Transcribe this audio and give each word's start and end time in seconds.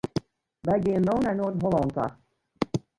Wy 0.67 0.77
gean 0.85 1.03
no 1.07 1.15
nei 1.19 1.35
Noard-Hollân 1.37 1.89
ta. 1.95 2.05